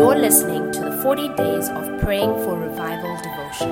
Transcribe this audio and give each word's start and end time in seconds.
You're 0.00 0.16
listening 0.16 0.72
to 0.72 0.80
the 0.80 1.02
40 1.02 1.28
Days 1.34 1.68
of 1.68 2.00
Praying 2.00 2.32
for 2.42 2.58
Revival 2.58 3.18
devotion. 3.18 3.68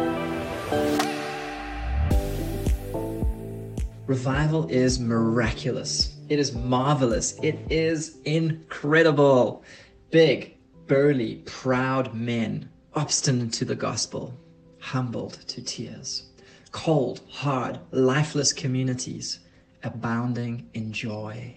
Revival 4.07 4.68
is 4.68 5.00
miraculous. 5.00 6.18
It 6.28 6.38
is 6.38 6.54
marvelous. 6.54 7.38
It 7.42 7.58
is 7.70 8.18
incredible. 8.27 9.64
Big, 10.11 10.59
burly, 10.87 11.37
proud 11.46 12.12
men, 12.12 12.69
obstinate 12.93 13.55
to 13.55 13.65
the 13.65 13.75
gospel, 13.75 14.39
humbled 14.81 15.39
to 15.49 15.63
tears. 15.63 16.25
Cold, 16.73 17.23
hard, 17.31 17.79
lifeless 17.91 18.53
communities, 18.53 19.39
abounding 19.83 20.69
in 20.75 20.93
joy. 20.93 21.57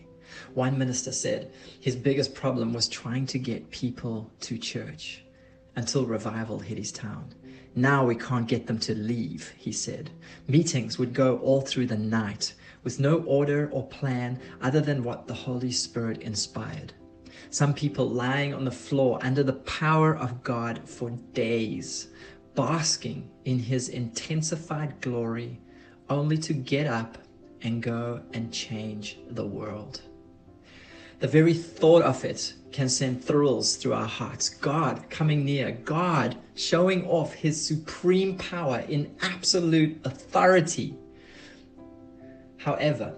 One 0.54 0.78
minister 0.78 1.12
said 1.12 1.52
his 1.80 1.96
biggest 1.96 2.34
problem 2.34 2.74
was 2.74 2.88
trying 2.88 3.26
to 3.28 3.40
get 3.40 3.72
people 3.72 4.32
to 4.42 4.58
church 4.58 5.24
until 5.76 6.06
revival 6.06 6.60
hit 6.60 6.78
his 6.78 6.92
town. 6.92 7.34
Now 7.76 8.06
we 8.06 8.16
can't 8.16 8.48
get 8.48 8.68
them 8.68 8.80
to 8.80 8.96
leave, 8.96 9.54
he 9.58 9.72
said. 9.72 10.10
Meetings 10.48 11.00
would 11.00 11.14
go 11.14 11.38
all 11.38 11.62
through 11.62 11.88
the 11.88 11.98
night 11.98 12.54
with 12.84 13.00
no 13.00 13.20
order 13.24 13.70
or 13.72 13.88
plan 13.88 14.40
other 14.62 14.82
than 14.82 15.04
what 15.04 15.28
the 15.28 15.34
Holy 15.34 15.72
Spirit 15.72 16.22
inspired. 16.22 16.94
Some 17.50 17.74
people 17.74 18.10
lying 18.10 18.54
on 18.54 18.66
the 18.66 18.72
floor 18.72 19.20
under 19.22 19.44
the 19.44 19.54
power 19.54 20.18
of 20.18 20.44
God 20.44 20.88
for 20.88 21.12
days, 21.34 22.10
basking 22.56 23.30
in 23.46 23.60
His 23.60 23.90
intensified 23.90 25.00
glory, 25.02 25.62
only 26.10 26.38
to 26.40 26.54
get 26.54 26.88
up 26.88 27.18
and 27.62 27.82
go 27.82 28.22
and 28.34 28.52
change 28.52 29.18
the 29.30 29.46
world. 29.46 30.02
The 31.22 31.28
very 31.28 31.54
thought 31.54 32.02
of 32.02 32.26
it 32.26 32.56
can 32.72 32.90
send 32.90 33.24
thrills 33.24 33.76
through 33.76 33.94
our 33.94 34.08
hearts. 34.08 34.50
God 34.50 35.08
coming 35.12 35.46
near, 35.46 35.72
God 35.72 36.36
showing 36.56 37.08
off 37.08 37.32
His 37.36 37.64
supreme 37.64 38.40
power 38.40 38.80
in 38.90 39.16
absolute 39.22 40.02
authority. 40.04 40.96
However, 42.58 43.14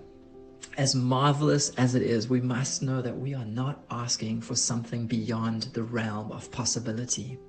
as 0.77 0.95
marvelous 0.95 1.69
as 1.75 1.95
it 1.95 2.01
is, 2.01 2.27
we 2.27 2.41
must 2.41 2.83
know 2.83 3.01
that 3.01 3.17
we 3.17 3.33
are 3.33 3.45
not 3.45 3.85
asking 3.89 4.41
for 4.41 4.55
something 4.55 5.07
beyond 5.07 5.63
the 5.73 5.83
realm 5.83 6.29
of 6.33 6.51
possibility. 6.51 7.39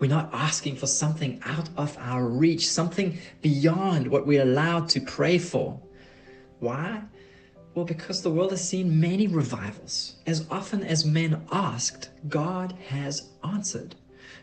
We're 0.00 0.10
not 0.10 0.28
asking 0.34 0.76
for 0.76 0.86
something 0.86 1.40
out 1.46 1.70
of 1.78 1.96
our 1.98 2.28
reach, 2.28 2.68
something 2.68 3.16
beyond 3.40 4.08
what 4.08 4.26
we're 4.26 4.42
allowed 4.42 4.90
to 4.90 5.00
pray 5.00 5.38
for. 5.38 5.80
Why? 6.58 7.04
Well, 7.74 7.84
because 7.84 8.22
the 8.22 8.30
world 8.30 8.52
has 8.52 8.66
seen 8.66 9.00
many 9.00 9.26
revivals. 9.26 10.14
As 10.26 10.46
often 10.48 10.84
as 10.84 11.04
men 11.04 11.42
asked, 11.50 12.10
God 12.28 12.72
has 12.88 13.30
answered. 13.42 13.96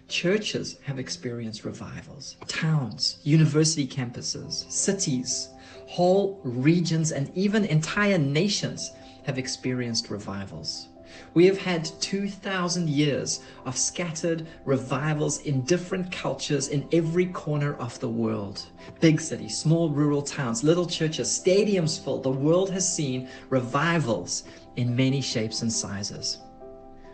Churches 0.10 0.78
have 0.84 1.00
experienced 1.00 1.64
revivals, 1.64 2.36
towns, 2.48 3.20
university 3.24 3.88
campuses, 3.88 4.70
cities, 4.70 5.50
whole 5.88 6.42
regions, 6.44 7.14
and 7.14 7.32
even 7.34 7.64
entire 7.66 8.18
nations 8.18 8.92
have 9.24 9.38
experienced 9.38 10.10
revivals. 10.10 10.90
We 11.34 11.46
have 11.46 11.58
had 11.58 11.86
2,000 12.02 12.90
years 12.90 13.42
of 13.66 13.78
scattered 13.78 14.48
revivals 14.66 15.42
in 15.42 15.62
different 15.62 16.12
cultures 16.12 16.68
in 16.68 16.88
every 16.92 17.28
corner 17.28 17.76
of 17.76 18.00
the 18.00 18.10
world. 18.10 18.66
Big 19.00 19.22
cities, 19.22 19.58
small 19.58 19.90
rural 19.90 20.22
towns, 20.22 20.64
little 20.64 20.86
churches, 20.86 21.28
stadiums 21.30 22.04
full. 22.04 22.22
The 22.22 22.30
world 22.30 22.70
has 22.72 22.88
seen 22.88 23.30
revivals 23.50 24.44
in 24.76 24.96
many 24.96 25.22
shapes 25.22 25.62
and 25.62 25.72
sizes. 25.72 26.40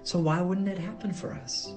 So, 0.03 0.19
why 0.19 0.41
wouldn't 0.41 0.69
it 0.69 0.79
happen 0.79 1.11
for 1.11 1.33
us? 1.33 1.73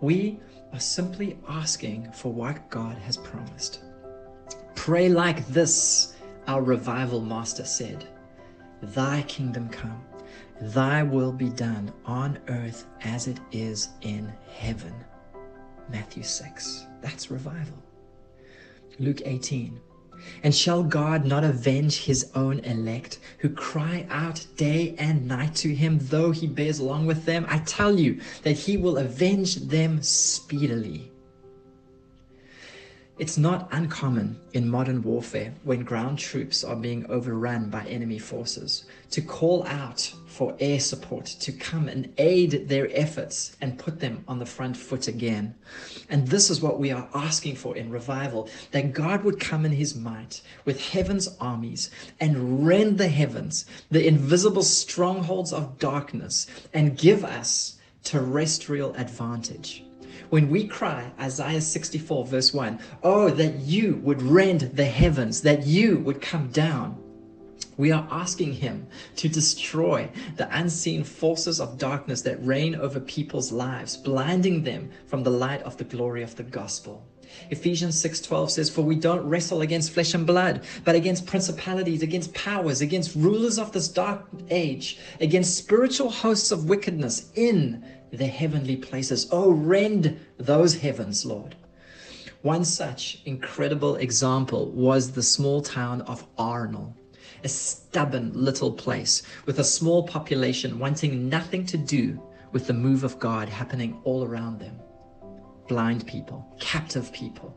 We 0.00 0.40
are 0.72 0.80
simply 0.80 1.38
asking 1.48 2.12
for 2.12 2.32
what 2.32 2.70
God 2.70 2.96
has 2.98 3.16
promised. 3.16 3.80
Pray 4.74 5.08
like 5.08 5.46
this 5.48 6.14
our 6.46 6.62
revival 6.62 7.20
master 7.20 7.64
said, 7.64 8.06
Thy 8.80 9.22
kingdom 9.22 9.68
come, 9.68 10.02
thy 10.60 11.02
will 11.02 11.32
be 11.32 11.50
done 11.50 11.92
on 12.04 12.38
earth 12.48 12.86
as 13.02 13.28
it 13.28 13.38
is 13.52 13.88
in 14.02 14.32
heaven. 14.56 14.94
Matthew 15.90 16.22
6. 16.22 16.86
That's 17.00 17.30
revival. 17.30 17.82
Luke 18.98 19.22
18. 19.24 19.80
And 20.42 20.54
shall 20.54 20.82
God 20.82 21.24
not 21.24 21.44
avenge 21.44 21.98
his 21.98 22.30
own 22.34 22.58
elect 22.60 23.20
who 23.38 23.48
cry 23.48 24.06
out 24.10 24.44
day 24.56 24.96
and 24.98 25.26
night 25.28 25.54
to 25.56 25.74
him, 25.74 25.98
though 26.02 26.32
he 26.32 26.46
bears 26.46 26.80
long 26.80 27.06
with 27.06 27.24
them? 27.24 27.46
I 27.48 27.58
tell 27.58 27.98
you 27.98 28.20
that 28.42 28.52
he 28.52 28.76
will 28.76 28.98
avenge 28.98 29.56
them 29.56 30.02
speedily. 30.02 31.12
It's 33.18 33.36
not 33.36 33.68
uncommon 33.72 34.38
in 34.52 34.68
modern 34.68 35.02
warfare 35.02 35.52
when 35.64 35.82
ground 35.82 36.20
troops 36.20 36.62
are 36.62 36.76
being 36.76 37.04
overrun 37.10 37.68
by 37.68 37.84
enemy 37.86 38.20
forces 38.20 38.84
to 39.10 39.20
call 39.20 39.66
out 39.66 40.14
for 40.28 40.56
air 40.60 40.78
support 40.78 41.26
to 41.26 41.50
come 41.50 41.88
and 41.88 42.12
aid 42.18 42.68
their 42.68 42.88
efforts 42.92 43.56
and 43.60 43.76
put 43.76 43.98
them 43.98 44.22
on 44.28 44.38
the 44.38 44.46
front 44.46 44.76
foot 44.76 45.08
again. 45.08 45.56
And 46.08 46.28
this 46.28 46.48
is 46.48 46.60
what 46.60 46.78
we 46.78 46.92
are 46.92 47.08
asking 47.12 47.56
for 47.56 47.76
in 47.76 47.90
revival 47.90 48.48
that 48.70 48.92
God 48.92 49.24
would 49.24 49.40
come 49.40 49.64
in 49.64 49.72
his 49.72 49.96
might 49.96 50.40
with 50.64 50.80
heaven's 50.80 51.26
armies 51.40 51.90
and 52.20 52.64
rend 52.64 52.98
the 52.98 53.08
heavens, 53.08 53.66
the 53.90 54.06
invisible 54.06 54.62
strongholds 54.62 55.52
of 55.52 55.80
darkness, 55.80 56.46
and 56.72 56.96
give 56.96 57.24
us 57.24 57.78
terrestrial 58.04 58.94
advantage. 58.94 59.82
When 60.30 60.50
we 60.50 60.66
cry, 60.66 61.10
Isaiah 61.20 61.60
64, 61.60 62.26
verse 62.26 62.52
1, 62.52 62.78
oh, 63.02 63.30
that 63.30 63.60
you 63.60 64.00
would 64.02 64.22
rend 64.22 64.60
the 64.74 64.84
heavens, 64.84 65.42
that 65.42 65.66
you 65.66 65.98
would 65.98 66.20
come 66.20 66.48
down. 66.48 66.98
We 67.76 67.92
are 67.92 68.08
asking 68.10 68.54
him 68.54 68.88
to 69.16 69.28
destroy 69.28 70.10
the 70.36 70.48
unseen 70.56 71.04
forces 71.04 71.60
of 71.60 71.78
darkness 71.78 72.22
that 72.22 72.44
reign 72.44 72.74
over 72.74 72.98
people's 72.98 73.52
lives, 73.52 73.96
blinding 73.96 74.64
them 74.64 74.90
from 75.06 75.22
the 75.22 75.30
light 75.30 75.62
of 75.62 75.76
the 75.76 75.84
glory 75.84 76.24
of 76.24 76.34
the 76.34 76.42
gospel. 76.42 77.06
Ephesians 77.50 78.02
6:12 78.02 78.50
says 78.50 78.70
for 78.70 78.82
we 78.82 78.96
don't 78.96 79.28
wrestle 79.28 79.60
against 79.60 79.92
flesh 79.92 80.14
and 80.14 80.26
blood 80.26 80.62
but 80.84 80.94
against 80.94 81.26
principalities 81.26 82.02
against 82.02 82.32
powers 82.32 82.80
against 82.80 83.14
rulers 83.14 83.58
of 83.58 83.70
this 83.72 83.86
dark 83.86 84.26
age 84.50 84.98
against 85.20 85.56
spiritual 85.56 86.10
hosts 86.10 86.50
of 86.50 86.70
wickedness 86.70 87.26
in 87.34 87.84
the 88.12 88.26
heavenly 88.26 88.76
places. 88.76 89.28
Oh, 89.30 89.50
rend 89.50 90.18
those 90.38 90.76
heavens, 90.76 91.24
Lord. 91.24 91.56
One 92.42 92.64
such 92.64 93.20
incredible 93.24 93.96
example 93.96 94.70
was 94.70 95.12
the 95.12 95.22
small 95.22 95.60
town 95.60 96.02
of 96.02 96.24
Arnol, 96.36 96.94
a 97.42 97.48
stubborn 97.48 98.30
little 98.32 98.72
place 98.72 99.22
with 99.44 99.58
a 99.58 99.64
small 99.64 100.06
population 100.06 100.78
wanting 100.78 101.28
nothing 101.28 101.66
to 101.66 101.76
do 101.76 102.22
with 102.52 102.66
the 102.66 102.72
move 102.72 103.04
of 103.04 103.18
God 103.18 103.48
happening 103.48 104.00
all 104.04 104.24
around 104.24 104.60
them. 104.60 104.78
Blind 105.66 106.06
people, 106.06 106.56
captive 106.60 107.12
people. 107.12 107.54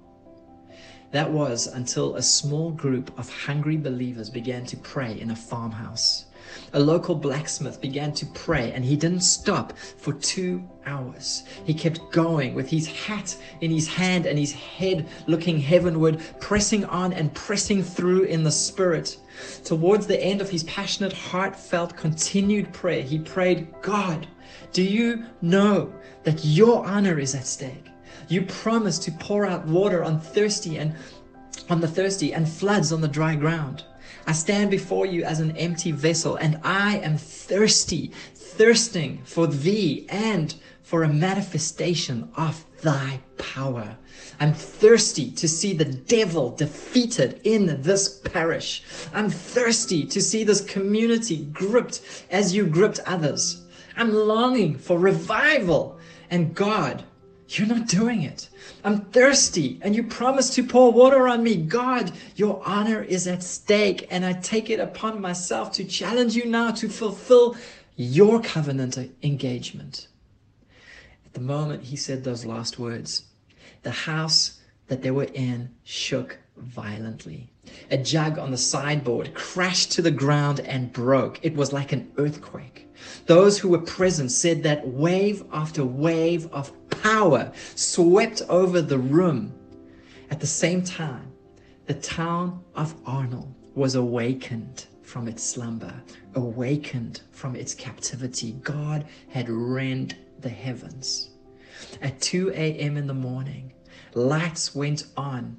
That 1.12 1.32
was 1.32 1.68
until 1.68 2.16
a 2.16 2.22
small 2.22 2.72
group 2.72 3.18
of 3.20 3.30
hungry 3.30 3.78
believers 3.78 4.30
began 4.30 4.66
to 4.66 4.78
pray 4.78 5.20
in 5.20 5.32
a 5.32 5.36
farmhouse. 5.36 6.26
A 6.74 6.80
local 6.80 7.16
blacksmith 7.16 7.82
began 7.82 8.14
to 8.14 8.26
pray 8.28 8.72
and 8.72 8.84
he 8.84 8.96
didn't 8.96 9.22
stop 9.22 9.74
for 9.78 10.14
two 10.14 10.64
hours. 10.86 11.44
He 11.66 11.74
kept 11.74 12.12
going 12.12 12.54
with 12.54 12.70
his 12.70 12.88
hat 12.88 13.36
in 13.62 13.72
his 13.72 13.88
hand 13.88 14.26
and 14.26 14.38
his 14.38 14.54
head 14.54 15.08
looking 15.28 15.60
heavenward, 15.60 16.22
pressing 16.40 16.86
on 16.86 17.14
and 17.14 17.34
pressing 17.34 17.84
through 17.84 18.24
in 18.24 18.44
the 18.44 18.52
spirit. 18.52 19.18
Towards 19.64 20.08
the 20.08 20.22
end 20.22 20.42
of 20.42 20.50
his 20.50 20.64
passionate, 20.64 21.14
heartfelt, 21.14 21.96
continued 21.96 22.74
prayer, 22.74 23.02
he 23.02 23.20
prayed, 23.20 23.68
God, 23.82 24.28
do 24.74 24.84
you 24.84 25.26
know 25.42 25.94
that 26.24 26.46
your 26.46 26.86
honor 26.86 27.20
is 27.20 27.36
at 27.36 27.46
stake? 27.46 27.88
You 28.28 28.44
promised 28.44 29.04
to 29.04 29.12
pour 29.12 29.46
out 29.46 29.68
water 29.68 30.04
on 30.04 30.20
thirsty 30.20 30.78
and 30.78 30.96
on 31.70 31.82
the 31.82 31.88
thirsty 31.88 32.34
and 32.34 32.48
floods 32.48 32.92
on 32.92 33.02
the 33.02 33.08
dry 33.08 33.36
ground. 33.36 33.84
I 34.28 34.34
stand 34.34 34.72
before 34.72 35.06
you 35.06 35.24
as 35.24 35.40
an 35.40 35.56
empty 35.58 35.92
vessel, 35.92 36.36
and 36.36 36.60
I 36.64 36.98
am 36.98 37.18
thirsty, 37.18 38.12
thirsting 38.36 39.22
for 39.24 39.48
thee 39.48 40.06
and 40.10 40.54
for 40.84 41.04
a 41.04 41.08
manifestation 41.08 42.30
of 42.36 42.66
thy 42.82 43.20
power. 43.38 43.98
I'm 44.40 44.54
thirsty 44.54 45.32
to 45.32 45.48
see 45.48 45.74
the 45.74 45.86
devil 45.86 46.50
defeated 46.50 47.42
in 47.44 47.82
this 47.82 48.20
parish. 48.20 48.84
I'm 49.14 49.30
thirsty 49.30 50.06
to 50.06 50.22
see 50.22 50.44
this 50.44 50.62
community 50.62 51.46
gripped 51.54 52.02
as 52.30 52.54
you 52.56 52.66
gripped 52.66 53.00
others. 53.06 53.64
I'm 53.96 54.14
longing 54.14 54.78
for 54.78 54.98
revival. 54.98 56.00
And 56.30 56.56
God, 56.56 57.04
you're 57.58 57.68
not 57.68 57.88
doing 57.88 58.24
it. 58.24 58.50
I'm 58.84 59.02
thirsty 59.06 59.80
and 59.82 59.96
you 59.96 60.04
promised 60.04 60.54
to 60.54 60.64
pour 60.64 60.92
water 60.92 61.28
on 61.28 61.44
me. 61.44 61.56
God, 61.56 62.12
your 62.36 62.62
honor 62.66 63.02
is 63.02 63.28
at 63.28 63.44
stake 63.44 64.08
and 64.10 64.26
I 64.26 64.34
take 64.34 64.70
it 64.70 64.80
upon 64.80 65.22
myself 65.22 65.72
to 65.74 65.84
challenge 65.84 66.36
you 66.36 66.46
now 66.46 66.72
to 66.72 66.90
fulfill 66.90 67.56
your 67.96 68.42
covenant 68.42 68.98
engagement. 69.24 70.08
At 71.26 71.34
the 71.34 71.42
moment 71.42 71.84
he 71.84 71.96
said 71.96 72.24
those 72.24 72.46
last 72.46 72.80
words, 72.80 73.26
the 73.84 73.92
house 73.92 74.60
that 74.88 75.02
they 75.02 75.12
were 75.12 75.30
in 75.34 75.70
shook 75.84 76.38
violently. 76.58 77.52
A 77.90 77.98
jug 77.98 78.38
on 78.38 78.52
the 78.52 78.58
sideboard 78.58 79.34
crashed 79.34 79.92
to 79.94 80.02
the 80.02 80.12
ground 80.12 80.60
and 80.62 80.92
broke. 80.92 81.40
It 81.44 81.56
was 81.56 81.72
like 81.72 81.92
an 81.92 82.12
earthquake. 82.18 82.88
Those 83.26 83.58
who 83.58 83.70
were 83.70 83.80
present 83.80 84.32
said 84.32 84.64
that 84.64 84.88
wave 84.88 85.44
after 85.52 85.86
wave 85.86 86.52
of 86.52 86.72
power 87.02 87.52
swept 87.76 88.42
over 88.50 88.82
the 88.82 88.98
room. 88.98 89.54
At 90.30 90.40
the 90.40 90.48
same 90.48 90.84
time, 90.84 91.32
the 91.88 91.94
town 91.96 92.64
of 92.76 92.96
Arnol 93.06 93.54
was 93.76 93.96
awakened 93.96 94.86
from 95.02 95.28
its 95.28 95.44
slumber, 95.44 95.94
awakened 96.36 97.22
from 97.32 97.56
its 97.56 97.74
captivity. 97.74 98.54
God 98.64 99.06
had 99.30 99.50
rent 99.50 100.16
the 100.40 100.50
heavens. 100.50 101.32
At 102.02 102.22
2 102.22 102.52
a.m. 102.52 102.98
in 102.98 103.08
the 103.08 103.14
morning, 103.14 103.74
lights 104.14 104.76
went 104.76 105.08
on 105.18 105.58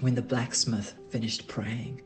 when 0.00 0.14
the 0.14 0.22
blacksmith 0.22 0.94
finished 1.10 1.46
praying. 1.48 2.02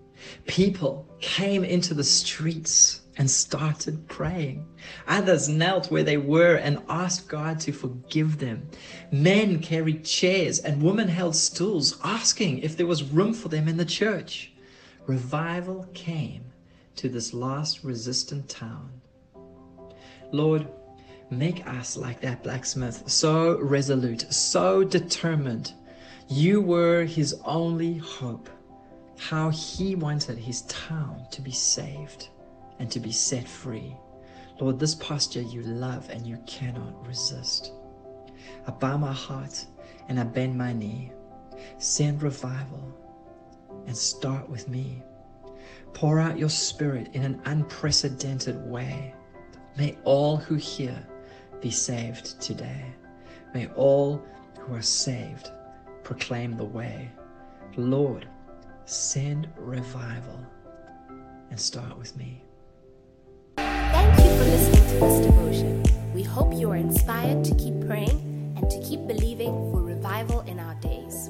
People 0.46 1.06
came 1.20 1.64
into 1.64 1.94
the 1.94 2.04
streets 2.04 3.01
and 3.18 3.30
started 3.30 4.08
praying. 4.08 4.66
Others 5.06 5.48
knelt 5.48 5.90
where 5.90 6.02
they 6.02 6.16
were 6.16 6.56
and 6.56 6.82
asked 6.88 7.28
God 7.28 7.60
to 7.60 7.72
forgive 7.72 8.38
them. 8.38 8.68
Men 9.10 9.60
carried 9.60 10.04
chairs 10.04 10.60
and 10.60 10.82
women 10.82 11.08
held 11.08 11.36
stools, 11.36 11.98
asking 12.02 12.58
if 12.58 12.76
there 12.76 12.86
was 12.86 13.02
room 13.02 13.34
for 13.34 13.48
them 13.48 13.68
in 13.68 13.76
the 13.76 13.84
church. 13.84 14.52
Revival 15.06 15.86
came 15.94 16.44
to 16.96 17.08
this 17.08 17.34
last 17.34 17.84
resistant 17.84 18.48
town. 18.48 18.90
Lord, 20.30 20.66
make 21.30 21.66
us 21.66 21.96
like 21.96 22.20
that 22.22 22.42
blacksmith, 22.42 23.02
so 23.10 23.58
resolute, 23.58 24.32
so 24.32 24.84
determined. 24.84 25.72
You 26.28 26.62
were 26.62 27.04
his 27.04 27.34
only 27.44 27.98
hope. 27.98 28.48
How 29.18 29.50
he 29.50 29.94
wanted 29.94 30.38
his 30.38 30.62
town 30.62 31.26
to 31.30 31.42
be 31.42 31.52
saved 31.52 32.28
and 32.82 32.90
to 32.90 32.98
be 32.98 33.12
set 33.12 33.46
free. 33.46 33.96
Lord, 34.58 34.80
this 34.80 34.96
posture 34.96 35.40
you 35.40 35.62
love 35.62 36.10
and 36.10 36.26
you 36.26 36.36
cannot 36.48 37.06
resist. 37.06 37.70
I 38.66 38.72
bow 38.72 38.96
my 38.96 39.12
heart 39.12 39.64
and 40.08 40.18
I 40.18 40.24
bend 40.24 40.58
my 40.58 40.72
knee. 40.72 41.12
Send 41.78 42.24
revival 42.24 42.92
and 43.86 43.96
start 43.96 44.50
with 44.50 44.68
me. 44.68 45.00
Pour 45.94 46.18
out 46.18 46.40
your 46.40 46.48
spirit 46.48 47.10
in 47.12 47.22
an 47.22 47.40
unprecedented 47.44 48.60
way. 48.68 49.14
May 49.76 49.96
all 50.02 50.36
who 50.36 50.56
hear 50.56 51.06
be 51.60 51.70
saved 51.70 52.40
today. 52.40 52.84
May 53.54 53.68
all 53.76 54.20
who 54.58 54.74
are 54.74 54.82
saved 54.82 55.52
proclaim 56.02 56.56
the 56.56 56.64
way. 56.64 57.12
Lord, 57.76 58.26
send 58.86 59.48
revival 59.56 60.44
and 61.50 61.60
start 61.60 61.96
with 61.96 62.16
me. 62.16 62.42
For 64.32 64.44
listening 64.44 64.86
to 64.88 64.94
this 64.94 65.26
devotion. 65.26 65.82
We 66.14 66.22
hope 66.22 66.54
you 66.54 66.70
are 66.70 66.76
inspired 66.76 67.44
to 67.44 67.54
keep 67.54 67.86
praying 67.86 68.56
and 68.56 68.70
to 68.70 68.80
keep 68.80 69.06
believing 69.06 69.52
for 69.70 69.82
revival 69.82 70.40
in 70.40 70.58
our 70.58 70.74
days. 70.76 71.28